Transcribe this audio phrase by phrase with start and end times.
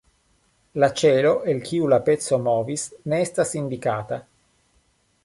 [0.83, 4.23] La ĉelo, el kiu la peco movis, ne estas indikata.